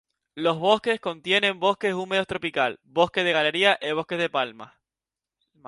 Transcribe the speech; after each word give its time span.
Los 0.33 0.57
bosques 0.57 0.99
contiene 0.99 1.51
bosque 1.51 1.93
húmedo 1.93 2.25
tropical, 2.25 2.79
bosque 2.81 3.23
de 3.23 3.33
galería 3.33 3.77
e 3.79 3.93
bosques 3.93 4.17
de 4.17 4.31
palmas. 4.31 4.73